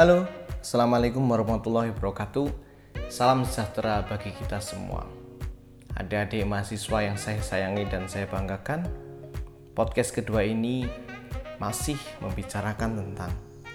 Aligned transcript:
Halo, 0.00 0.24
Assalamualaikum 0.64 1.20
warahmatullahi 1.28 1.92
wabarakatuh. 1.92 2.48
Salam 3.12 3.44
sejahtera 3.44 4.00
bagi 4.08 4.32
kita 4.32 4.56
semua. 4.56 5.04
Adik-adik 5.92 6.48
mahasiswa 6.48 7.04
yang 7.04 7.20
saya 7.20 7.44
sayangi 7.44 7.84
dan 7.84 8.08
saya 8.08 8.24
banggakan 8.24 8.88
Podcast 9.76 10.16
kedua 10.16 10.40
ini 10.40 10.88
masih 11.60 12.00
membicarakan 12.24 12.96
tentang 12.96 13.28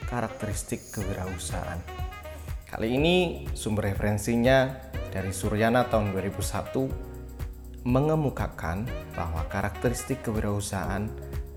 karakteristik 0.10 0.90
kewirausahaan. 0.98 1.78
Kali 2.74 2.98
ini 2.98 3.46
sumber 3.54 3.94
referensinya 3.94 4.74
dari 5.14 5.30
Suryana 5.30 5.86
tahun 5.86 6.10
2001 6.10 7.86
mengemukakan 7.86 8.90
bahwa 9.14 9.46
karakteristik 9.46 10.26
kewirausahaan 10.26 11.06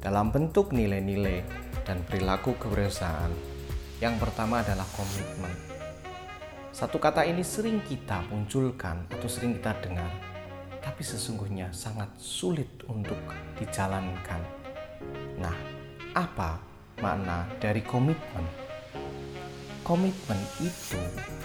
dalam 0.05 0.29
bentuk 0.29 0.77
nilai-nilai 0.77 1.41
dan 1.89 2.05
perilaku 2.05 2.53
kewirausahaan 2.61 3.58
yang 3.99 4.15
pertama 4.23 4.63
adalah 4.63 4.87
komitmen. 4.95 5.51
Satu 6.71 7.03
kata 7.03 7.27
ini 7.27 7.43
sering 7.43 7.83
kita 7.83 8.23
munculkan 8.31 9.11
atau 9.11 9.27
sering 9.27 9.59
kita 9.59 9.75
dengar, 9.83 10.07
tapi 10.79 11.03
sesungguhnya 11.03 11.75
sangat 11.75 12.07
sulit 12.15 12.71
untuk 12.87 13.19
dijalankan. 13.59 14.39
Nah, 15.43 15.55
apa 16.15 16.63
makna 17.03 17.51
dari 17.59 17.83
komitmen? 17.83 18.47
Komitmen 19.83 20.39
itu 20.63 21.01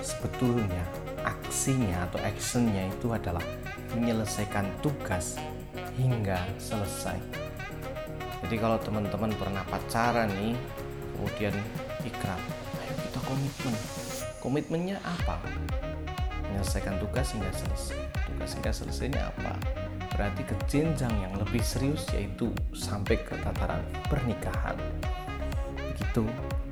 sebetulnya 0.05 0.85
aksinya 1.25 2.05
atau 2.05 2.21
actionnya 2.21 2.93
itu 2.93 3.09
adalah 3.09 3.41
menyelesaikan 3.97 4.69
tugas 4.85 5.41
hingga 5.97 6.37
selesai. 6.61 7.17
Jadi 8.45 8.55
kalau 8.59 8.77
teman-teman 8.77 9.31
pernah 9.39 9.63
pacaran 9.65 10.29
nih, 10.37 10.53
kemudian 11.15 11.55
ikrar. 12.01 12.41
Ayo 12.81 12.93
kita 13.05 13.19
komitmen. 13.21 13.75
Komitmennya 14.41 14.97
apa? 15.05 15.37
Menyelesaikan 16.49 16.97
tugas 16.97 17.31
hingga 17.31 17.53
selesai. 17.53 18.01
Tugas 18.27 18.51
hingga 18.57 18.71
selesainya 18.73 19.21
apa? 19.29 19.53
Berarti 20.13 20.41
ke 20.45 20.55
jenjang 20.65 21.13
yang 21.21 21.33
lebih 21.37 21.61
serius 21.61 22.05
yaitu 22.13 22.49
sampai 22.73 23.21
ke 23.21 23.37
tataran 23.41 23.81
pernikahan. 24.09 24.77
Begitu. 25.77 26.25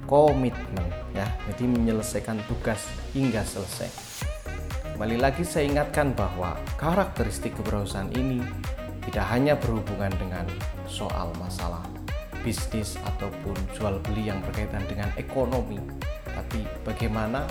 Komitmen 0.09 0.87
ya. 1.15 1.29
Jadi 1.47 1.63
menyelesaikan 1.69 2.41
tugas 2.49 2.83
hingga 3.15 3.45
selesai. 3.45 3.89
Kembali 4.97 5.17
lagi 5.17 5.41
saya 5.41 5.65
ingatkan 5.65 6.13
bahwa 6.13 6.59
karakteristik 6.77 7.57
kewirausahaan 7.57 8.11
ini 8.13 8.43
tidak 9.07 9.25
hanya 9.33 9.57
berhubungan 9.57 10.13
dengan 10.19 10.45
soal 10.85 11.33
masalah 11.41 11.81
bisnis 12.41 12.97
ataupun 13.01 13.55
jual 13.77 13.97
beli 14.05 14.29
yang 14.29 14.41
berkaitan 14.45 14.83
dengan 14.89 15.09
ekonomi, 15.17 15.77
tapi 16.25 16.65
bagaimana 16.85 17.45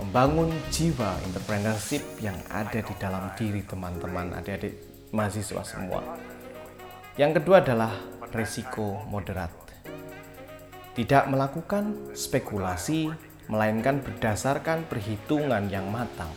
membangun 0.00 0.52
jiwa 0.68 1.16
entrepreneurship 1.24 2.02
yang 2.20 2.36
ada 2.52 2.80
di 2.80 2.94
dalam 3.00 3.32
diri 3.36 3.64
teman-teman 3.64 4.36
adik-adik 4.36 4.74
mahasiswa 5.14 5.62
semua. 5.64 6.02
Yang 7.14 7.40
kedua 7.40 7.62
adalah 7.62 7.92
risiko 8.34 9.06
moderat. 9.06 9.50
Tidak 10.94 11.26
melakukan 11.26 12.14
spekulasi, 12.14 13.10
melainkan 13.50 13.98
berdasarkan 14.02 14.86
perhitungan 14.86 15.66
yang 15.70 15.90
matang. 15.90 16.30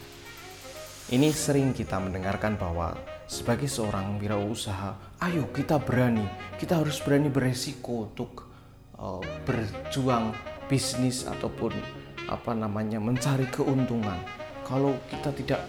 Ini 1.08 1.30
sering 1.30 1.78
kita 1.78 2.02
mendengarkan 2.02 2.58
bahwa 2.58 2.98
sebagai 3.28 3.68
seorang 3.68 4.18
wirausaha, 4.24 5.20
ayo 5.20 5.52
kita 5.52 5.84
berani, 5.84 6.24
kita 6.56 6.80
harus 6.80 7.04
berani 7.04 7.28
beresiko 7.28 8.08
untuk 8.08 8.48
uh, 8.96 9.20
berjuang 9.44 10.32
bisnis 10.72 11.28
ataupun 11.28 11.76
apa 12.32 12.52
namanya 12.56 13.04
mencari 13.04 13.44
keuntungan. 13.52 14.16
Kalau 14.64 14.96
kita 15.12 15.32
tidak, 15.36 15.62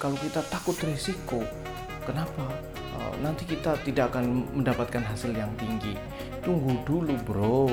kalau 0.00 0.16
kita 0.16 0.40
takut 0.48 0.76
resiko, 0.84 1.44
kenapa? 2.08 2.48
Uh, 2.96 3.12
nanti 3.20 3.44
kita 3.44 3.76
tidak 3.84 4.16
akan 4.16 4.48
mendapatkan 4.56 5.04
hasil 5.04 5.36
yang 5.36 5.52
tinggi. 5.60 5.96
Tunggu 6.40 6.80
dulu, 6.88 7.12
bro. 7.28 7.68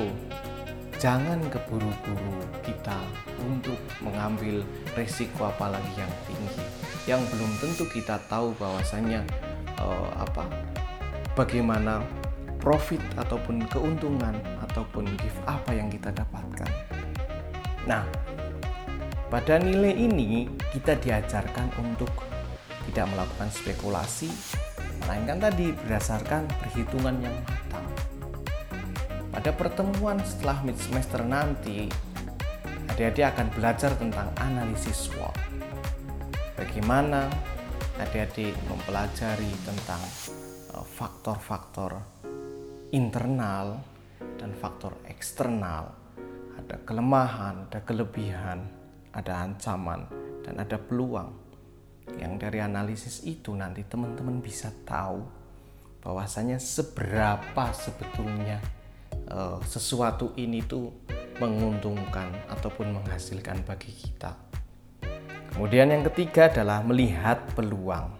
Jangan 1.04 1.36
keburu-buru 1.52 2.48
kita 2.64 2.96
untuk 3.44 3.76
mengambil 4.00 4.64
resiko 4.96 5.52
apalagi 5.52 6.00
yang 6.00 6.08
tinggi 6.24 6.64
yang 7.04 7.20
belum 7.28 7.52
tentu 7.60 7.84
kita 7.92 8.16
tahu 8.24 8.56
bahwasanya 8.56 9.20
uh, 9.76 10.08
apa 10.16 10.48
bagaimana 11.36 12.00
profit 12.56 13.04
ataupun 13.20 13.68
keuntungan 13.68 14.32
ataupun 14.64 15.04
gift 15.20 15.36
apa 15.44 15.76
yang 15.76 15.92
kita 15.92 16.08
dapatkan. 16.08 16.72
Nah, 17.84 18.08
pada 19.28 19.60
nilai 19.60 19.92
ini 19.92 20.48
kita 20.72 20.96
diajarkan 20.96 21.68
untuk 21.84 22.08
tidak 22.88 23.12
melakukan 23.12 23.52
spekulasi, 23.52 24.32
melainkan 25.04 25.36
tadi 25.36 25.76
berdasarkan 25.84 26.48
perhitungan 26.64 27.20
yang. 27.20 27.36
Pada 29.44 29.60
pertemuan 29.60 30.16
setelah 30.24 30.64
mid 30.64 30.72
semester 30.80 31.20
nanti, 31.20 31.84
adik-adik 32.88 33.28
akan 33.28 33.52
belajar 33.52 33.92
tentang 33.92 34.32
analisis 34.40 35.12
SWOT 35.12 35.36
bagaimana 36.56 37.28
adik-adik 38.00 38.56
mempelajari 38.72 39.52
tentang 39.68 40.00
eh, 40.72 40.86
faktor-faktor 40.96 41.92
internal 42.96 43.84
dan 44.40 44.56
faktor 44.56 44.96
eksternal. 45.12 45.92
Ada 46.64 46.80
kelemahan, 46.88 47.68
ada 47.68 47.84
kelebihan, 47.84 48.64
ada 49.12 49.44
ancaman, 49.44 50.08
dan 50.40 50.56
ada 50.56 50.80
peluang. 50.80 51.36
Yang 52.16 52.48
dari 52.48 52.64
analisis 52.64 53.20
itu 53.28 53.52
nanti 53.52 53.84
teman-teman 53.84 54.40
bisa 54.40 54.72
tahu 54.88 55.20
bahwasanya 56.00 56.56
seberapa 56.56 57.68
sebetulnya 57.76 58.73
uh, 59.30 59.60
sesuatu 59.64 60.32
ini 60.36 60.64
tuh 60.64 60.92
menguntungkan 61.42 62.30
ataupun 62.50 62.94
menghasilkan 62.94 63.62
bagi 63.66 63.90
kita. 63.90 64.36
Kemudian 65.54 65.90
yang 65.94 66.02
ketiga 66.10 66.50
adalah 66.50 66.82
melihat 66.82 67.38
peluang. 67.54 68.10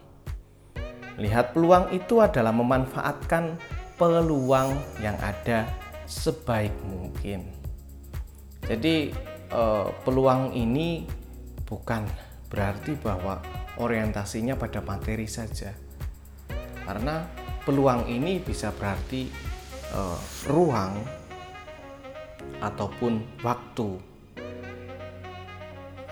Melihat 1.19 1.54
peluang 1.54 1.91
itu 1.94 2.22
adalah 2.22 2.50
memanfaatkan 2.54 3.59
peluang 3.98 4.75
yang 4.98 5.14
ada 5.22 5.66
sebaik 6.06 6.75
mungkin. 6.87 7.47
Jadi 8.66 9.14
eh, 9.50 9.88
peluang 10.06 10.54
ini 10.54 11.06
bukan 11.66 12.06
berarti 12.50 12.94
bahwa 12.98 13.43
orientasinya 13.82 14.54
pada 14.54 14.82
materi 14.82 15.26
saja. 15.26 15.75
Karena 16.87 17.26
peluang 17.66 18.06
ini 18.10 18.38
bisa 18.38 18.70
berarti 18.70 19.53
eh, 19.93 20.19
ruang 20.49 21.05
ataupun 22.65 23.21
waktu 23.45 24.00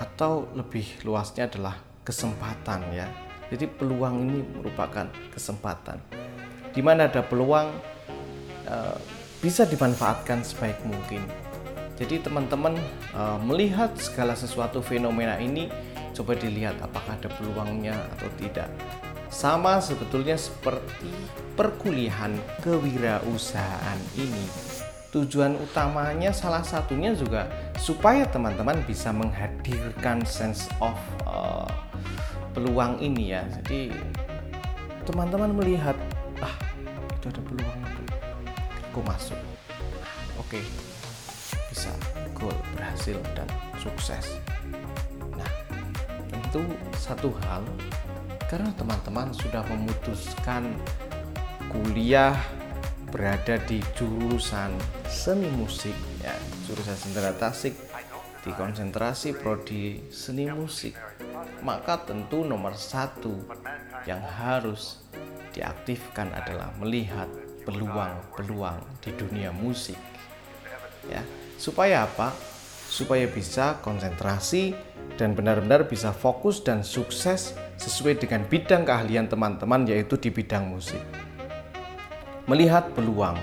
atau 0.03 0.51
lebih 0.59 0.85
luasnya 1.07 1.47
adalah 1.47 1.79
kesempatan 2.03 2.83
ya. 2.91 3.07
Jadi 3.53 3.69
peluang 3.69 4.17
ini 4.27 4.41
merupakan 4.43 5.07
kesempatan. 5.31 6.01
Di 6.73 6.81
mana 6.81 7.07
ada 7.07 7.21
peluang 7.21 7.69
e, 8.65 8.77
bisa 9.45 9.69
dimanfaatkan 9.69 10.41
sebaik 10.41 10.81
mungkin. 10.89 11.21
Jadi 12.01 12.25
teman-teman 12.25 12.81
e, 13.13 13.23
melihat 13.45 13.93
segala 14.01 14.33
sesuatu 14.33 14.81
fenomena 14.81 15.37
ini 15.37 15.69
coba 16.17 16.33
dilihat 16.33 16.81
apakah 16.81 17.13
ada 17.13 17.29
peluangnya 17.29 17.95
atau 18.17 18.29
tidak. 18.41 18.73
Sama 19.33 19.81
sebetulnya 19.81 20.37
seperti 20.37 21.09
perkuliahan 21.57 22.37
kewirausahaan 22.61 24.01
ini. 24.21 24.45
Tujuan 25.09 25.57
utamanya 25.57 26.33
salah 26.37 26.61
satunya 26.61 27.17
juga 27.17 27.49
supaya 27.81 28.29
teman-teman 28.29 28.81
bisa 28.85 29.09
menghadirkan 29.09 30.25
sense 30.29 30.69
of 30.85 30.97
uh, 31.25 31.69
peluang 32.53 33.01
ini 33.01 33.33
ya. 33.33 33.45
Jadi 33.61 33.93
teman-teman 35.09 35.57
melihat 35.57 35.97
ah 36.45 36.57
itu 37.17 37.29
ada 37.33 37.41
peluang 37.41 37.81
itu 37.89 38.03
aku 38.93 39.01
masuk? 39.05 39.41
Oke 40.37 40.61
bisa. 41.73 41.89
Goal 42.37 42.57
berhasil 42.77 43.17
dan 43.33 43.49
sukses. 43.81 44.41
Nah 45.37 45.53
tentu 46.29 46.65
satu 46.97 47.33
hal 47.45 47.65
karena 48.53 48.69
teman-teman 48.77 49.33
sudah 49.33 49.65
memutuskan 49.65 50.77
kuliah 51.73 52.37
berada 53.09 53.57
di 53.65 53.81
jurusan 53.97 54.77
seni 55.09 55.49
musik 55.57 55.97
ya. 56.21 56.37
Jurusan 56.69 56.93
sendera 56.93 57.33
tasik. 57.33 57.73
Di 58.45 58.53
konsentrasi 58.53 59.33
prodi 59.33 60.05
seni 60.13 60.53
musik. 60.53 60.93
Maka 61.65 62.05
tentu 62.05 62.45
nomor 62.45 62.77
satu 62.77 63.33
yang 64.05 64.21
harus 64.21 65.01
diaktifkan 65.57 66.37
adalah 66.37 66.77
melihat 66.77 67.33
peluang-peluang 67.65 68.85
di 69.01 69.17
dunia 69.17 69.49
musik 69.49 69.97
ya. 71.09 71.25
Supaya 71.57 72.05
apa? 72.05 72.37
Supaya 72.85 73.25
bisa 73.33 73.81
konsentrasi 73.81 74.77
dan 75.17 75.33
benar-benar 75.33 75.89
bisa 75.89 76.13
fokus 76.13 76.61
dan 76.61 76.85
sukses 76.85 77.57
sesuai 77.83 78.23
dengan 78.23 78.47
bidang 78.47 78.87
keahlian 78.87 79.27
teman-teman 79.27 79.83
yaitu 79.91 80.15
di 80.15 80.31
bidang 80.31 80.71
musik. 80.71 81.03
Melihat 82.47 82.95
peluang. 82.95 83.35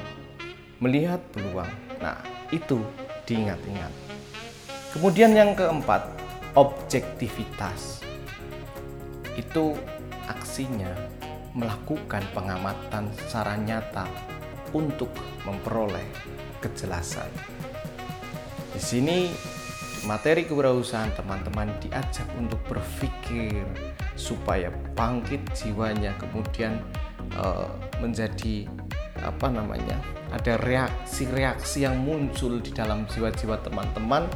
Melihat 0.79 1.19
peluang. 1.35 1.67
Nah, 1.99 2.15
itu 2.55 2.79
diingat-ingat. 3.27 3.91
Kemudian 4.95 5.35
yang 5.35 5.51
keempat, 5.53 6.07
objektivitas. 6.55 7.99
Itu 9.35 9.75
aksinya 10.31 10.95
melakukan 11.51 12.23
pengamatan 12.31 13.11
secara 13.19 13.59
nyata 13.59 14.07
untuk 14.71 15.11
memperoleh 15.43 16.05
kejelasan. 16.63 17.27
Di 18.71 18.81
sini 18.81 19.27
materi 20.07 20.47
kewirausahaan 20.47 21.11
teman-teman 21.15 21.71
diajak 21.83 22.27
untuk 22.37 22.59
berpikir 22.69 23.65
supaya 24.15 24.71
bangkit 24.95 25.41
jiwanya 25.55 26.15
kemudian 26.21 26.79
uh, 27.35 27.67
menjadi 27.99 28.67
apa 29.19 29.51
namanya 29.51 29.99
ada 30.31 30.55
reaksi-reaksi 30.63 31.83
yang 31.83 31.99
muncul 31.99 32.61
di 32.61 32.71
dalam 32.71 33.03
jiwa-jiwa 33.09 33.59
teman-teman 33.65 34.29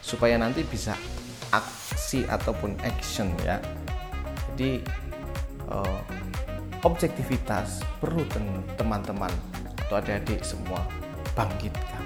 supaya 0.00 0.40
nanti 0.40 0.64
bisa 0.64 0.96
aksi 1.52 2.24
ataupun 2.26 2.78
action 2.80 3.28
ya. 3.44 3.60
Jadi 4.54 4.80
uh, 5.68 6.00
objektivitas 6.82 7.84
perlu 8.00 8.24
teman-teman 8.78 9.30
atau 9.86 10.00
adik-adik 10.00 10.40
semua 10.42 10.80
bangkitkan. 11.36 12.04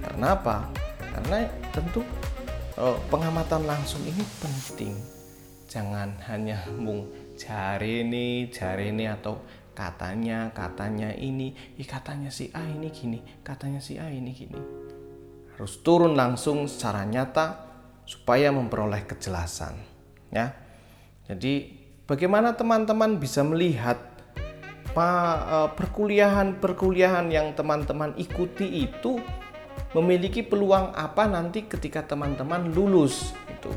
Karena 0.00 0.38
apa 0.38 0.85
karena 1.16 1.48
tentu 1.72 2.04
uh, 2.76 3.00
pengamatan 3.08 3.64
langsung 3.64 4.04
ini 4.04 4.20
penting. 4.36 4.92
Jangan 5.66 6.12
hanya 6.28 6.60
mung 6.76 7.08
cari 7.40 8.04
ini 8.04 8.52
cari 8.52 8.92
ini 8.92 9.08
atau 9.08 9.40
katanya 9.76 10.52
katanya 10.56 11.12
ini 11.12 11.52
ih 11.76 11.84
katanya 11.84 12.32
si 12.32 12.48
A 12.56 12.64
ini 12.64 12.88
gini 12.88 13.20
katanya 13.40 13.80
si 13.80 13.96
A 13.96 14.12
ini 14.12 14.30
gini. 14.36 14.60
Harus 15.56 15.80
turun 15.80 16.12
langsung 16.12 16.68
secara 16.68 17.08
nyata 17.08 17.64
supaya 18.04 18.52
memperoleh 18.52 19.08
kejelasan 19.08 19.76
ya. 20.30 20.52
Jadi 21.26 21.74
bagaimana 22.06 22.54
teman-teman 22.54 23.18
bisa 23.18 23.40
melihat 23.42 23.98
eh, 24.94 25.68
perkuliahan 25.74 26.60
perkuliahan 26.60 27.26
yang 27.32 27.56
teman-teman 27.56 28.14
ikuti 28.20 28.84
itu 28.86 29.18
memiliki 29.96 30.44
peluang 30.44 30.92
apa 30.92 31.24
nanti 31.24 31.64
ketika 31.64 32.04
teman-teman 32.04 32.72
lulus 32.72 33.32
itu 33.48 33.72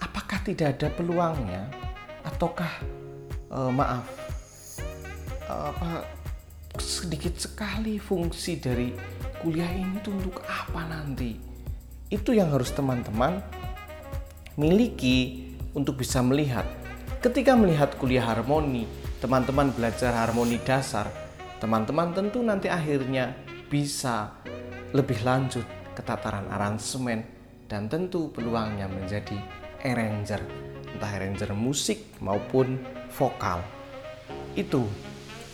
apakah 0.00 0.40
tidak 0.44 0.78
ada 0.78 0.88
peluangnya? 0.94 1.62
Ataukah 2.24 2.72
uh, 3.52 3.68
maaf 3.68 4.08
uh, 5.46 5.68
apa 5.70 5.90
sedikit 6.80 7.36
sekali 7.36 8.00
fungsi 8.00 8.58
dari 8.58 8.90
kuliah 9.44 9.68
ini 9.68 10.00
tuh 10.00 10.16
untuk 10.16 10.40
apa 10.48 10.88
nanti? 10.88 11.36
Itu 12.08 12.32
yang 12.32 12.52
harus 12.54 12.72
teman-teman 12.72 13.42
miliki 14.56 15.50
untuk 15.74 16.00
bisa 16.00 16.22
melihat. 16.24 16.64
Ketika 17.20 17.56
melihat 17.56 17.96
kuliah 17.96 18.24
harmoni 18.24 18.84
teman-teman 19.20 19.72
belajar 19.72 20.12
harmoni 20.12 20.60
dasar 20.60 21.08
teman-teman 21.56 22.12
tentu 22.12 22.44
nanti 22.44 22.68
akhirnya 22.68 23.32
bisa 23.68 24.32
lebih 24.94 25.20
lanjut 25.26 25.66
ke 25.94 26.02
tataran 26.02 26.46
aransemen 26.50 27.24
dan 27.66 27.90
tentu 27.90 28.30
peluangnya 28.30 28.86
menjadi 28.86 29.38
arranger 29.82 30.42
entah 30.94 31.10
arranger 31.10 31.50
musik 31.52 32.14
maupun 32.22 32.78
vokal. 33.18 33.58
Itu. 34.54 34.86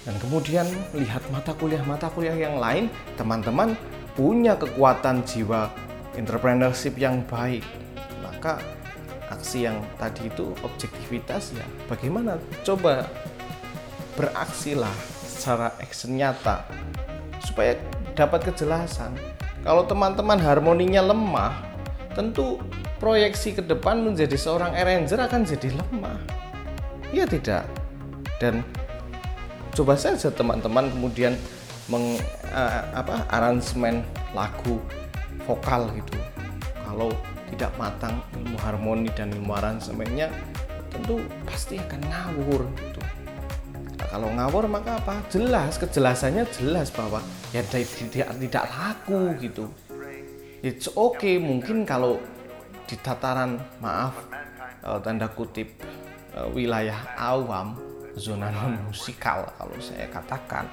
Dan 0.05 0.17
kemudian 0.21 0.69
lihat 0.97 1.25
mata 1.33 1.53
kuliah-mata 1.57 2.09
kuliah 2.13 2.37
yang 2.37 2.57
lain 2.57 2.89
teman-teman 3.17 3.77
punya 4.17 4.57
kekuatan 4.57 5.25
jiwa 5.25 5.73
entrepreneurship 6.17 6.97
yang 6.97 7.25
baik. 7.29 7.65
Maka 8.21 8.61
aksi 9.33 9.69
yang 9.69 9.81
tadi 9.97 10.29
itu 10.29 10.53
objektivitas 10.65 11.57
ya 11.57 11.65
bagaimana? 11.89 12.41
Coba 12.65 13.09
beraksilah 14.17 14.93
secara 15.25 15.73
action 15.81 16.17
nyata 16.17 16.65
supaya 17.45 17.77
dapat 18.21 18.53
kejelasan. 18.53 19.17
Kalau 19.65 19.89
teman-teman 19.89 20.37
harmoninya 20.37 21.01
lemah, 21.01 21.57
tentu 22.13 22.61
proyeksi 23.01 23.57
ke 23.57 23.65
depan 23.65 24.05
menjadi 24.05 24.37
seorang 24.37 24.77
arranger 24.77 25.25
akan 25.25 25.49
jadi 25.49 25.73
lemah. 25.73 26.21
Iya 27.17 27.25
tidak? 27.25 27.65
Dan 28.37 28.61
coba 29.73 29.97
saja 29.97 30.29
teman-teman 30.29 30.93
kemudian 30.93 31.33
meng 31.89 32.21
uh, 32.53 32.83
apa 32.93 33.25
aransemen 33.33 34.05
lagu 34.37 34.77
vokal 35.49 35.89
gitu. 35.97 36.21
Kalau 36.85 37.09
tidak 37.51 37.73
matang 37.81 38.21
ilmu 38.37 38.57
harmoni 38.61 39.09
dan 39.17 39.33
ilmu 39.33 39.57
aransemennya 39.57 40.29
tentu 40.93 41.23
pasti 41.47 41.79
akan 41.79 42.01
ngawur 42.05 42.63
gitu 42.79 43.01
kalau 44.11 44.27
ngawur 44.35 44.67
maka 44.67 44.99
apa? 44.99 45.23
Jelas 45.31 45.79
kejelasannya 45.79 46.43
jelas 46.59 46.91
bahwa 46.91 47.23
ya 47.55 47.63
tidak 47.63 48.35
tidak 48.43 48.65
laku 48.67 49.39
gitu. 49.39 49.71
It's 50.67 50.91
okay 50.91 51.39
mungkin 51.39 51.87
kalau 51.87 52.19
di 52.91 52.99
tataran 52.99 53.63
maaf 53.79 54.19
uh, 54.83 54.99
tanda 54.99 55.31
kutip 55.31 55.79
uh, 56.35 56.51
wilayah 56.51 56.99
awam 57.15 57.79
zona 58.19 58.51
non 58.51 58.83
musikal 58.91 59.47
kalau 59.55 59.79
saya 59.79 60.11
katakan 60.11 60.67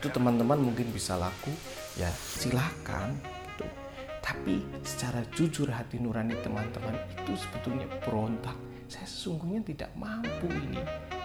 itu 0.00 0.08
teman-teman 0.08 0.56
mungkin 0.56 0.88
bisa 0.88 1.20
laku 1.20 1.52
ya 2.00 2.08
silakan 2.16 3.12
gitu. 3.20 3.68
Tapi 4.24 4.64
secara 4.80 5.20
jujur 5.36 5.68
hati 5.68 6.00
nurani 6.00 6.32
teman-teman 6.40 6.96
itu 7.12 7.36
sebetulnya 7.36 7.84
berontak. 8.00 8.56
Saya 8.88 9.04
sesungguhnya 9.04 9.60
tidak 9.68 9.92
mampu 10.00 10.48
ini. 10.48 10.80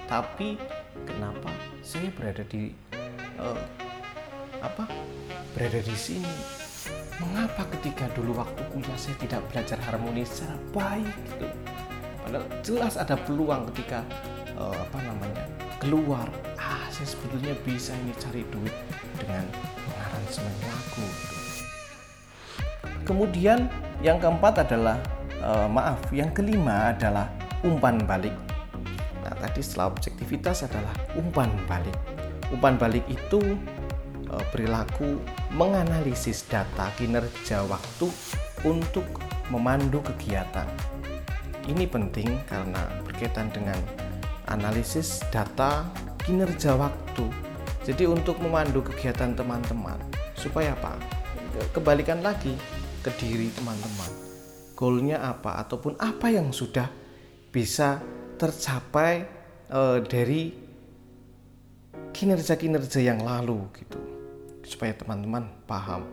Tapi 0.06 0.60
kenapa? 1.04 1.52
Saya 1.84 2.08
berada 2.16 2.48
di 2.48 2.72
uh, 3.36 3.60
apa? 4.64 4.88
Berada 5.52 5.84
di 5.84 5.96
sini. 5.96 6.36
Mengapa 7.20 7.68
ketika 7.76 8.08
dulu 8.16 8.40
waktu 8.40 8.62
kuliah 8.72 9.00
saya 9.00 9.16
tidak 9.20 9.42
belajar 9.52 9.80
harmoni 9.84 10.24
secara 10.24 10.56
baik 10.72 11.16
gitu? 11.36 11.48
Padahal 12.24 12.46
jelas 12.64 12.96
ada 12.96 13.16
peluang 13.20 13.68
ketika 13.76 14.04
uh, 14.56 14.76
apa 14.76 15.00
namanya 15.04 15.44
keluar. 15.80 16.28
Ah 16.56 16.86
saya 16.96 17.12
sebetulnya 17.12 17.52
bisa 17.68 17.92
ini 17.92 18.16
cari 18.16 18.48
duit 18.48 18.72
dengan 19.20 19.44
mengaransemen 19.84 20.56
lagu 20.64 21.04
gitu. 21.04 21.36
kemudian 23.04 23.68
yang 24.00 24.16
keempat 24.16 24.64
adalah 24.64 24.98
uh, 25.44 25.68
maaf 25.68 26.00
yang 26.16 26.32
kelima 26.32 26.96
adalah 26.96 27.28
umpan 27.68 28.00
balik 28.08 28.32
tadi 29.46 29.62
setelah 29.62 29.94
objektivitas 29.94 30.66
adalah 30.66 30.90
umpan 31.14 31.54
balik. 31.70 31.94
Umpan 32.50 32.82
balik 32.82 33.06
itu 33.06 33.54
e, 34.26 34.36
perilaku 34.50 35.22
menganalisis 35.54 36.50
data 36.50 36.90
kinerja 36.98 37.62
waktu 37.70 38.10
untuk 38.66 39.06
memandu 39.54 40.02
kegiatan. 40.02 40.66
Ini 41.70 41.86
penting 41.86 42.42
karena 42.50 42.82
berkaitan 43.06 43.54
dengan 43.54 43.78
analisis 44.50 45.22
data 45.30 45.86
kinerja 46.26 46.74
waktu. 46.74 47.30
Jadi 47.86 48.10
untuk 48.10 48.42
memandu 48.42 48.82
kegiatan 48.82 49.38
teman-teman 49.38 50.02
supaya 50.34 50.74
apa? 50.74 50.98
Kebalikan 51.70 52.26
lagi 52.26 52.58
ke 53.06 53.14
diri 53.22 53.54
teman-teman. 53.54 54.10
Goalnya 54.74 55.22
apa 55.22 55.62
ataupun 55.62 56.02
apa 56.02 56.34
yang 56.34 56.50
sudah 56.50 56.90
bisa 57.54 58.02
tercapai 58.36 59.35
uh, 59.72 60.02
dari 60.04 60.54
kinerja-kinerja 62.16 63.00
yang 63.04 63.20
lalu 63.24 63.68
gitu 63.76 64.00
supaya 64.66 64.96
teman-teman 64.96 65.46
paham. 65.70 66.08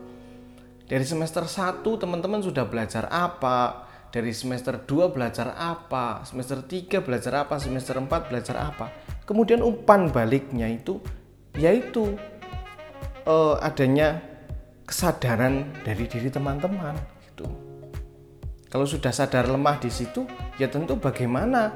Dari 0.84 1.06
semester 1.08 1.48
1 1.48 1.80
teman-teman 1.84 2.44
sudah 2.44 2.68
belajar 2.68 3.08
apa? 3.08 3.88
Dari 4.12 4.28
semester 4.36 4.76
2 4.76 5.08
belajar 5.08 5.56
apa? 5.56 6.20
Semester 6.28 6.60
3 6.60 7.00
belajar 7.00 7.48
apa? 7.48 7.56
Semester 7.56 7.96
4 7.96 8.28
belajar 8.28 8.56
apa? 8.60 8.92
Kemudian 9.24 9.64
umpan 9.64 10.12
baliknya 10.12 10.68
itu 10.68 11.00
yaitu 11.56 12.12
uh, 13.24 13.56
adanya 13.64 14.20
kesadaran 14.84 15.72
dari 15.80 16.04
diri 16.04 16.28
teman-teman 16.28 16.92
gitu. 17.24 17.48
Kalau 18.68 18.84
sudah 18.84 19.12
sadar 19.12 19.48
lemah 19.48 19.80
di 19.80 19.88
situ 19.88 20.28
ya 20.60 20.68
tentu 20.68 20.96
bagaimana 21.00 21.72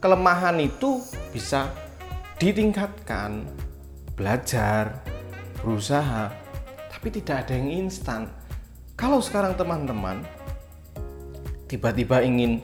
kelemahan 0.00 0.56
itu 0.58 1.04
bisa 1.30 1.68
ditingkatkan, 2.40 3.44
belajar, 4.16 5.04
berusaha, 5.60 6.32
tapi 6.88 7.08
tidak 7.12 7.46
ada 7.46 7.54
yang 7.54 7.86
instan. 7.86 8.28
kalau 9.00 9.16
sekarang 9.16 9.56
teman-teman 9.56 10.20
tiba-tiba 11.64 12.20
ingin 12.20 12.60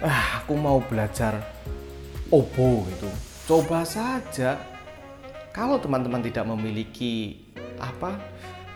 ah 0.00 0.40
aku 0.40 0.56
mau 0.56 0.80
belajar 0.80 1.36
obo 2.32 2.88
gitu. 2.88 3.08
Coba 3.44 3.84
saja. 3.84 4.56
Kalau 5.52 5.76
teman-teman 5.76 6.24
tidak 6.24 6.48
memiliki 6.48 7.44
apa 7.76 8.16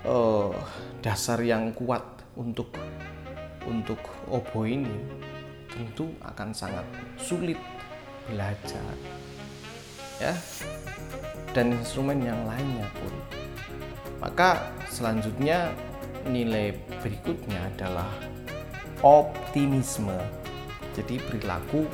uh, 0.04 0.52
dasar 1.00 1.40
yang 1.40 1.73
kuat 1.73 2.04
untuk 2.37 2.73
untuk 3.64 4.00
obo 4.28 4.69
ini 4.69 4.92
tentu 5.73 6.12
akan 6.21 6.52
sangat 6.52 6.85
sulit 7.16 7.57
belajar 8.30 8.94
ya. 10.22 10.34
Dan 11.50 11.75
instrumen 11.75 12.22
yang 12.22 12.38
lainnya 12.46 12.87
pun. 12.94 13.10
Maka 14.22 14.70
selanjutnya 14.87 15.75
nilai 16.28 16.76
berikutnya 17.02 17.58
adalah 17.75 18.06
optimisme. 19.02 20.14
Jadi 20.94 21.18
perilaku 21.18 21.88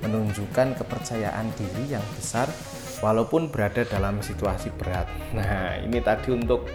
menunjukkan 0.00 0.80
kepercayaan 0.80 1.52
diri 1.58 1.92
yang 1.92 2.04
besar 2.16 2.48
walaupun 3.02 3.50
berada 3.50 3.82
dalam 3.84 4.22
situasi 4.22 4.70
berat. 4.78 5.10
Nah, 5.34 5.76
ini 5.82 5.98
tadi 6.00 6.32
untuk 6.32 6.70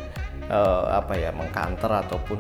uh, 0.52 0.92
apa 0.92 1.16
ya 1.16 1.32
mengkanter 1.32 1.90
ataupun 1.90 2.38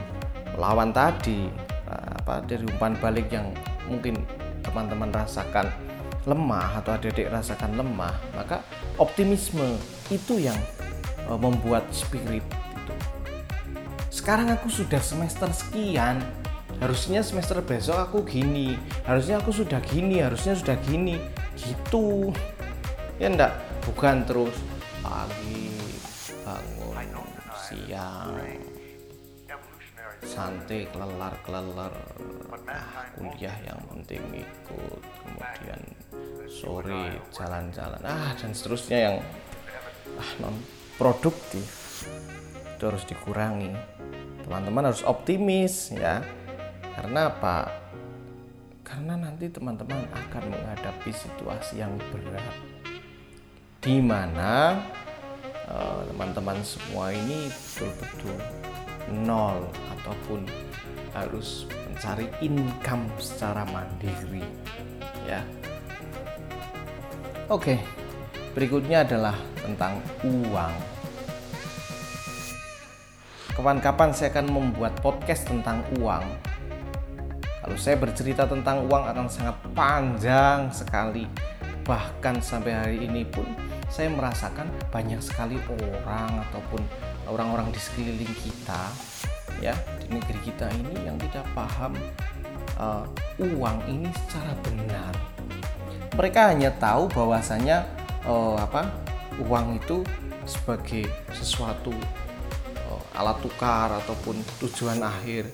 lawan 0.59 0.91
tadi 0.91 1.47
uh, 1.87 2.11
apa 2.23 2.43
dari 2.43 2.67
umpan 2.67 2.93
balik 2.99 3.31
yang 3.31 3.47
mungkin 3.87 4.19
teman-teman 4.61 5.09
rasakan 5.15 5.71
lemah 6.27 6.83
atau 6.83 6.99
adik-adik 6.99 7.31
rasakan 7.31 7.79
lemah, 7.79 8.11
maka 8.35 8.59
optimisme 8.99 9.79
itu 10.11 10.43
yang 10.43 10.59
uh, 11.31 11.39
membuat 11.39 11.87
spirit 11.95 12.43
itu. 12.43 12.95
Sekarang 14.11 14.51
aku 14.51 14.67
sudah 14.67 14.99
semester 14.99 15.47
sekian, 15.55 16.19
harusnya 16.83 17.23
semester 17.23 17.63
besok 17.63 18.11
aku 18.11 18.27
gini, 18.27 18.75
harusnya 19.07 19.39
aku 19.39 19.55
sudah 19.55 19.79
gini, 19.79 20.19
harusnya 20.19 20.51
sudah 20.53 20.75
gini, 20.83 21.15
gitu. 21.55 22.35
Ya 23.17 23.31
enggak, 23.31 23.55
bukan 23.87 24.27
terus 24.27 24.53
pagi 24.99 25.71
bangun 26.43 27.27
siang 27.55 28.35
santai 30.27 30.87
kelelar 30.91 31.33
kelelar 31.47 31.93
ah, 32.67 33.07
kuliah 33.15 33.55
yang 33.63 33.79
penting 33.87 34.23
ikut 34.43 35.01
kemudian 35.23 35.81
sore 36.47 37.21
jalan-jalan. 37.29 38.01
Ah 38.01 38.33
dan 38.39 38.51
seterusnya 38.55 38.97
yang 39.11 39.15
ah, 40.17 40.31
non 40.41 40.55
produktif 40.97 41.67
itu 42.77 42.83
harus 42.85 43.03
dikurangi. 43.05 43.73
Teman-teman 44.45 44.89
harus 44.89 45.03
optimis 45.05 45.93
ya. 45.93 46.23
Karena 46.97 47.29
apa? 47.29 47.69
Karena 48.81 49.19
nanti 49.19 49.51
teman-teman 49.51 50.07
akan 50.09 50.43
menghadapi 50.49 51.11
situasi 51.13 51.83
yang 51.83 51.93
berat. 52.09 52.55
Di 53.83 54.01
mana 54.01 54.81
eh, 55.69 56.01
teman-teman 56.09 56.57
uh, 56.57 56.65
semua 56.65 57.13
ini 57.13 57.51
betul-betul 57.51 58.37
nol 59.27 59.67
ataupun 59.99 60.43
harus 61.13 61.69
mencari 61.87 62.27
income 62.43 63.07
secara 63.17 63.63
mandiri 63.71 64.43
ya 65.25 65.41
oke 67.47 67.75
berikutnya 68.57 69.05
adalah 69.05 69.35
tentang 69.61 69.99
uang. 70.23 70.73
Kapan-kapan 73.53 74.09
saya 74.13 74.29
akan 74.37 74.47
membuat 74.53 74.93
podcast 75.01 75.49
tentang 75.49 75.81
uang. 75.97 76.25
Kalau 77.37 77.77
saya 77.77 77.99
bercerita 77.99 78.47
tentang 78.47 78.85
uang 78.87 79.03
akan 79.11 79.27
sangat 79.27 79.57
panjang 79.75 80.71
sekali. 80.71 81.27
Bahkan 81.83 82.39
sampai 82.43 82.73
hari 82.73 82.97
ini 83.05 83.23
pun 83.27 83.47
saya 83.87 84.11
merasakan 84.11 84.67
banyak 84.91 85.19
sekali 85.23 85.55
orang 85.67 86.43
ataupun 86.49 86.83
orang-orang 87.27 87.71
di 87.71 87.79
sekeliling 87.79 88.35
kita 88.43 88.83
ya 89.63 89.73
di 90.03 90.11
negeri 90.11 90.39
kita 90.43 90.69
ini 90.69 91.07
yang 91.07 91.17
tidak 91.17 91.47
paham 91.55 91.95
uh, 92.77 93.07
uang 93.39 93.77
ini 93.89 94.11
secara 94.27 94.53
benar. 94.63 95.36
Mereka 96.17 96.57
hanya 96.57 96.73
tahu 96.81 97.05
bahwasanya 97.13 97.85
uh, 98.25 98.57
apa 98.57 98.89
uang 99.37 99.77
itu 99.77 100.01
sebagai 100.49 101.05
sesuatu 101.29 101.93
uh, 102.89 103.01
alat 103.13 103.37
tukar 103.45 103.93
ataupun 104.01 104.41
tujuan 104.65 104.99
akhir. 105.05 105.45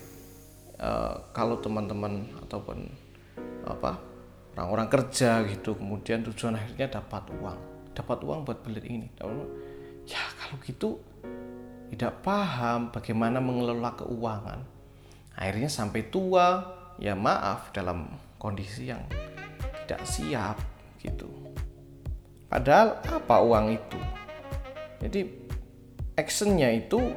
Uh, 0.80 1.16
kalau 1.36 1.60
teman-teman 1.60 2.28
ataupun 2.48 2.88
apa 3.64 4.00
orang-orang 4.56 4.88
kerja 4.88 5.44
gitu, 5.48 5.76
kemudian 5.76 6.24
tujuan 6.24 6.56
akhirnya 6.56 7.00
dapat 7.00 7.28
uang 7.40 7.74
dapat 7.94 8.26
uang 8.26 8.44
buat 8.44 8.60
beli 8.66 8.82
ini 8.90 9.08
ya 10.10 10.20
kalau 10.36 10.58
gitu 10.66 11.00
tidak 11.94 12.26
paham 12.26 12.90
bagaimana 12.90 13.38
mengelola 13.38 13.94
keuangan 13.94 14.60
akhirnya 15.38 15.70
sampai 15.70 16.10
tua 16.10 16.66
ya 16.98 17.14
maaf 17.14 17.70
dalam 17.72 18.10
kondisi 18.42 18.90
yang 18.90 19.06
tidak 19.94 20.10
siap 20.10 20.58
gitu. 21.06 21.30
Padahal 22.50 22.98
apa 23.06 23.46
uang 23.46 23.78
itu? 23.78 24.00
Jadi 25.06 25.22
actionnya 26.18 26.74
itu 26.74 27.14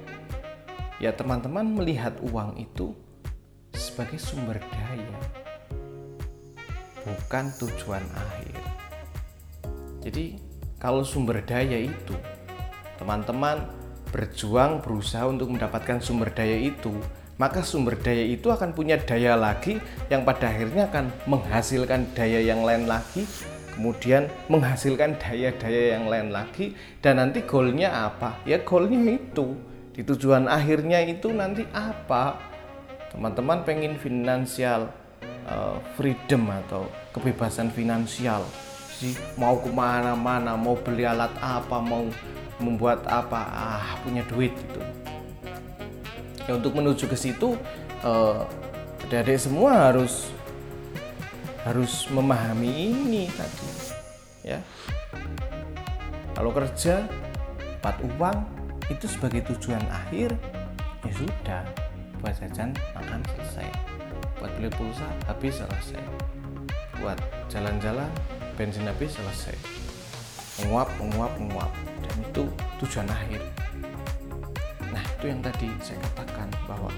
ya 1.01 1.17
teman-teman 1.17 1.65
melihat 1.73 2.21
uang 2.21 2.61
itu 2.61 2.93
sebagai 3.73 4.21
sumber 4.21 4.61
daya 4.61 5.21
bukan 7.01 7.49
tujuan 7.65 8.05
akhir. 8.13 8.61
Jadi 10.05 10.37
kalau 10.77 11.01
sumber 11.01 11.41
daya 11.49 11.81
itu 11.81 12.13
teman-teman 13.01 13.73
berjuang 14.13 14.85
berusaha 14.85 15.25
untuk 15.25 15.49
mendapatkan 15.49 16.05
sumber 16.05 16.29
daya 16.29 16.61
itu 16.61 16.93
maka 17.37 17.61
sumber 17.61 18.01
daya 18.01 18.25
itu 18.25 18.49
akan 18.49 18.73
punya 18.73 18.97
daya 18.97 19.37
lagi 19.37 19.77
yang 20.09 20.25
pada 20.25 20.49
akhirnya 20.49 20.89
akan 20.89 21.13
menghasilkan 21.29 22.09
daya 22.17 22.41
yang 22.41 22.65
lain 22.65 22.89
lagi 22.89 23.29
kemudian 23.77 24.33
menghasilkan 24.49 25.21
daya-daya 25.21 26.01
yang 26.01 26.09
lain 26.09 26.33
lagi 26.33 26.73
dan 27.05 27.21
nanti 27.21 27.45
goalnya 27.45 28.09
apa? 28.09 28.41
Ya 28.49 28.65
goalnya 28.65 29.21
itu. 29.21 29.53
Di 29.93 30.01
tujuan 30.01 30.49
akhirnya 30.49 31.05
itu 31.05 31.29
nanti 31.29 31.69
apa? 31.77 32.41
Teman-teman 33.13 33.69
pengen 33.69 34.01
finansial 34.01 34.89
uh, 35.45 35.77
freedom 36.01 36.49
atau 36.65 36.89
kebebasan 37.13 37.69
finansial. 37.69 38.49
Sih 38.97 39.13
mau 39.37 39.61
ke 39.61 39.69
mana-mana 39.69 40.57
mau 40.57 40.73
beli 40.73 41.05
alat 41.05 41.33
apa 41.37 41.77
mau 41.85 42.09
membuat 42.57 43.05
apa 43.05 43.41
ah 43.53 44.01
punya 44.01 44.25
duit 44.25 44.57
gitu 44.57 44.81
ya 46.47 46.59
untuk 46.59 46.79
menuju 46.79 47.11
ke 47.11 47.17
situ 47.19 47.59
eh, 48.07 48.41
adik-adik 49.07 49.39
semua 49.39 49.91
harus 49.91 50.31
harus 51.67 52.07
memahami 52.15 52.95
ini 52.95 53.27
tadi 53.35 53.69
ya. 54.47 54.59
Kalau 56.39 56.55
kerja 56.55 57.03
dapat 57.87 58.03
uang 58.19 58.39
itu 58.91 59.07
sebagai 59.07 59.47
tujuan 59.55 59.83
akhir 59.91 60.35
ya 61.07 61.13
sudah. 61.15 61.63
Buat 62.19 62.35
jajan 62.43 62.75
makan 62.99 63.23
selesai. 63.35 63.69
Buat 64.43 64.51
beli 64.59 64.71
pulsa 64.75 65.07
habis 65.31 65.63
selesai. 65.63 66.03
Buat 66.99 67.19
jalan-jalan 67.47 68.11
bensin 68.59 68.87
habis 68.91 69.15
selesai. 69.15 69.55
Menguap 70.63 70.91
menguap 70.99 71.33
menguap. 71.39 71.71
Dan 72.03 72.15
itu 72.27 72.45
tujuan 72.83 73.07
akhir 73.07 73.43
itu 75.17 75.33
yang 75.33 75.41
tadi 75.41 75.73
saya 75.81 75.97
katakan 76.13 76.49
bahwa 76.69 76.93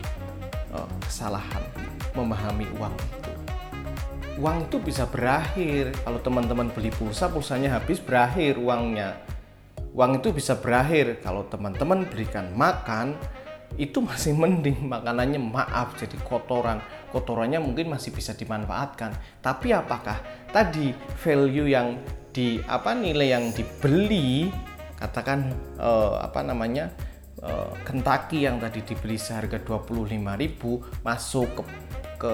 uh, 0.75 0.91
kesalahan 1.07 1.63
memahami 2.19 2.67
uang 2.77 2.95
itu. 2.99 3.33
Uang 4.39 4.67
itu 4.67 4.77
bisa 4.83 5.07
berakhir. 5.07 5.95
Kalau 6.03 6.19
teman-teman 6.23 6.71
beli 6.71 6.91
pulsa 6.91 7.31
pulsanya 7.31 7.79
habis 7.79 8.03
berakhir 8.03 8.59
uangnya. 8.59 9.19
Uang 9.95 10.19
itu 10.19 10.35
bisa 10.35 10.59
berakhir. 10.59 11.23
Kalau 11.23 11.47
teman-teman 11.47 12.07
berikan 12.07 12.51
makan 12.55 13.19
itu 13.79 13.99
masih 14.03 14.35
mending. 14.35 14.87
Makanannya 14.87 15.39
maaf 15.43 15.99
jadi 15.99 16.19
kotoran. 16.23 16.83
Kotorannya 17.11 17.59
mungkin 17.59 17.91
masih 17.91 18.15
bisa 18.15 18.35
dimanfaatkan. 18.35 19.15
Tapi 19.43 19.75
apakah 19.75 20.23
tadi 20.51 20.95
value 21.23 21.71
yang 21.71 21.99
di 22.31 22.63
apa 22.67 22.95
nilai 22.95 23.35
yang 23.35 23.51
dibeli 23.51 24.47
katakan 24.99 25.51
uh, 25.79 26.19
apa 26.23 26.43
namanya 26.43 26.91
uh, 27.43 27.73
Kentucky 27.87 28.47
yang 28.47 28.59
tadi 28.63 28.83
dibeli 28.83 29.19
seharga 29.19 29.59
25.000 29.63 31.05
masuk 31.05 31.49
ke 31.59 31.63
ke 32.19 32.33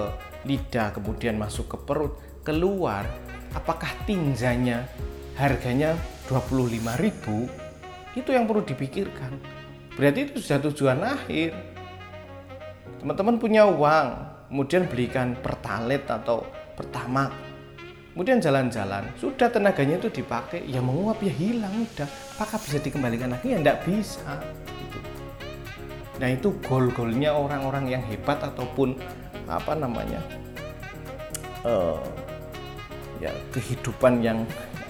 lidah 0.49 0.89
kemudian 0.97 1.37
masuk 1.37 1.69
ke 1.73 1.77
perut 1.77 2.17
keluar 2.41 3.05
apakah 3.53 3.89
tinjanya 4.09 4.89
harganya 5.37 5.93
25.000 6.27 7.65
itu 8.15 8.29
yang 8.31 8.47
perlu 8.47 8.63
dipikirkan. 8.63 9.35
Berarti 9.95 10.31
itu 10.31 10.39
sudah 10.39 10.59
tujuan 10.71 10.99
akhir. 11.03 11.51
Teman-teman 13.03 13.35
punya 13.37 13.67
uang 13.67 14.07
kemudian 14.49 14.87
belikan 14.87 15.35
pertalet 15.39 16.03
atau 16.07 16.47
pertama. 16.79 17.31
Kemudian 18.15 18.39
jalan-jalan 18.39 19.11
sudah 19.19 19.51
tenaganya 19.51 19.99
itu 19.99 20.07
dipakai 20.07 20.63
ya 20.63 20.79
menguap 20.79 21.19
ya 21.19 21.33
hilang 21.35 21.83
udah. 21.83 22.07
Apakah 22.39 22.57
bisa 22.63 22.79
dikembalikan 22.79 23.35
lagi? 23.35 23.51
Ya 23.51 23.59
tidak 23.59 23.83
bisa. 23.83 24.39
Nah 26.15 26.31
itu 26.31 26.55
gol-golnya 26.63 27.35
orang-orang 27.35 27.91
yang 27.91 28.03
hebat 28.07 28.39
ataupun 28.39 28.95
apa 29.45 29.75
namanya 29.77 30.23
uh, 31.65 31.99
ya 33.19 33.33
kehidupan 33.51 34.21
yang 34.21 34.39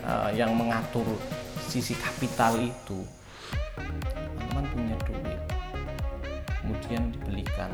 uh, 0.05 0.29
yang 0.35 0.53
mengatur 0.53 1.05
sisi 1.65 1.97
kapital 1.97 2.55
itu. 2.59 3.03
Teman-teman 3.75 4.65
punya 4.71 4.95
duit 5.07 5.41
kemudian 6.61 7.11
dibelikan. 7.11 7.71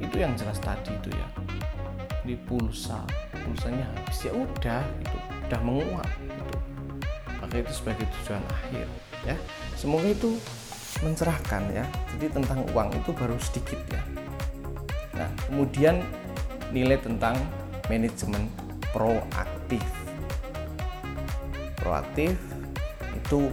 Itu 0.00 0.16
yang 0.20 0.32
jelas 0.38 0.60
tadi 0.60 0.94
itu 0.94 1.10
ya. 1.12 1.28
Di 2.24 2.34
pulsa 2.48 3.04
pulsanya 3.44 3.84
habis. 3.84 4.24
Ya 4.24 4.32
udah 4.32 4.82
gitu 5.02 5.16
udah 5.48 5.60
menguap 5.60 6.10
gitu. 6.24 6.44
Maka 7.40 7.54
itu 7.60 7.72
sebagai 7.76 8.06
tujuan 8.20 8.42
akhir 8.48 8.86
ya. 9.28 9.36
Semoga 9.76 10.08
itu 10.08 10.40
mencerahkan 11.00 11.62
ya. 11.72 11.84
Jadi 12.14 12.26
tentang 12.30 12.62
uang 12.70 12.94
itu 12.94 13.10
baru 13.10 13.34
sedikit 13.40 13.80
ya. 13.90 14.02
Nah 15.18 15.30
kemudian 15.48 16.02
nilai 16.70 16.98
tentang 17.00 17.34
manajemen 17.90 18.50
proaktif. 18.94 19.82
Proaktif 21.78 22.38
itu 23.14 23.50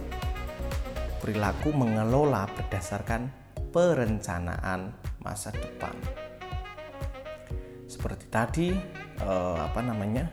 perilaku 1.22 1.70
mengelola 1.70 2.50
berdasarkan 2.54 3.30
perencanaan 3.70 4.94
masa 5.22 5.54
depan. 5.54 5.94
Seperti 7.86 8.24
tadi 8.26 8.68
eh, 9.22 9.58
apa 9.58 9.80
namanya 9.80 10.26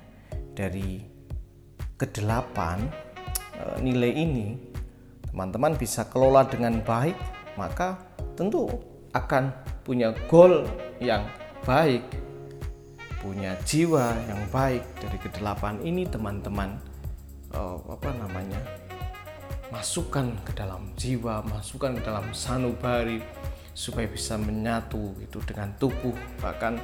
dari 0.57 1.03
kedelapan 1.99 2.87
eh, 3.59 3.77
nilai 3.83 4.11
ini 4.15 4.68
teman-teman 5.31 5.77
bisa 5.77 6.05
kelola 6.09 6.45
dengan 6.45 6.81
baik 6.81 7.15
maka 7.57 7.97
tentu 8.33 8.69
akan 9.13 9.51
punya 9.83 10.13
goal 10.29 10.65
yang 11.01 11.25
baik 11.65 12.05
punya 13.19 13.53
jiwa 13.67 14.15
yang 14.31 14.41
baik. 14.49 14.83
Dari 14.97 15.17
kedelapan 15.19 15.83
ini 15.83 16.07
teman-teman 16.07 16.79
eh, 17.51 17.77
apa 17.91 18.09
namanya 18.15 18.59
masukkan 19.69 20.33
ke 20.41 20.51
dalam 20.57 20.89
jiwa 20.97 21.45
masukkan 21.45 21.93
ke 21.93 22.01
dalam 22.01 22.25
sanubari 22.33 23.21
supaya 23.77 24.09
bisa 24.09 24.39
menyatu 24.39 25.13
itu 25.21 25.37
dengan 25.45 25.75
tubuh. 25.77 26.15
Bahkan 26.41 26.79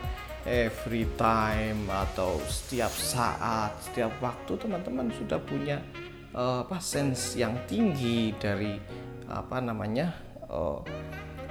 every 0.46 1.10
time 1.18 1.90
atau 1.90 2.38
setiap 2.46 2.94
saat, 2.94 3.74
setiap 3.82 4.14
waktu 4.22 4.54
teman-teman 4.60 5.10
sudah 5.18 5.42
punya 5.42 5.82
uh, 6.36 6.68
apa 6.68 6.78
sense 6.84 7.40
yang 7.40 7.56
tinggi 7.66 8.36
dari 8.36 8.76
apa 9.26 9.58
namanya 9.64 10.14
uh, 10.52 10.84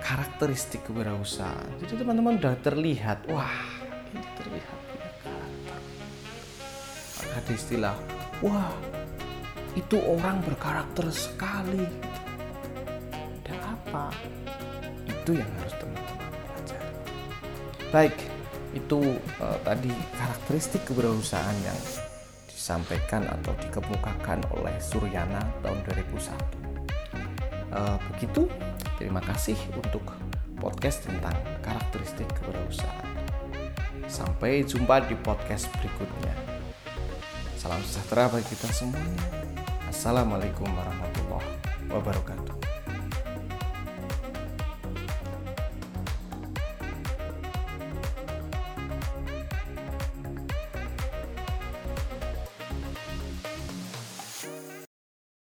karakteristik 0.04 0.84
kewirausahaan. 0.84 1.80
Jadi 1.80 2.04
teman-teman 2.04 2.36
sudah 2.36 2.56
terlihat, 2.60 3.24
wah 3.32 3.56
ini 4.12 4.20
terlihat 4.36 4.78
punya 4.92 5.10
karakter. 5.24 5.80
Ada 7.34 7.52
istilah, 7.56 7.96
wah 8.44 8.68
itu 9.74 9.96
orang 10.04 10.44
berkarakter 10.44 11.08
sekali. 11.08 11.88
Dan 13.42 13.58
apa? 13.64 14.12
Itu 15.08 15.40
yang 15.40 15.50
harus 15.56 15.74
teman-teman 15.80 16.28
pelajari. 16.28 16.92
Baik, 17.88 18.16
itu 18.76 19.00
uh, 19.40 19.58
tadi 19.64 19.90
karakteristik 20.20 20.84
kewirausahaan 20.84 21.56
yang 21.64 21.80
disampaikan 22.64 23.28
atau 23.28 23.52
dikemukakan 23.60 24.40
oleh 24.56 24.72
Suryana 24.80 25.44
tahun 25.60 25.84
2001. 25.84 26.32
Uh, 27.68 27.76
eh, 27.76 27.98
begitu, 28.08 28.48
terima 28.96 29.20
kasih 29.20 29.52
untuk 29.76 30.00
podcast 30.56 31.04
tentang 31.04 31.36
karakteristik 31.60 32.24
kewirausahaan. 32.40 33.12
Sampai 34.08 34.64
jumpa 34.64 35.04
di 35.04 35.12
podcast 35.12 35.68
berikutnya. 35.76 36.32
Salam 37.60 37.84
sejahtera 37.84 38.32
bagi 38.32 38.48
kita 38.48 38.72
semuanya. 38.72 39.20
Assalamualaikum 39.84 40.64
warahmatullahi 40.64 41.52
wabarakatuh. 41.92 42.53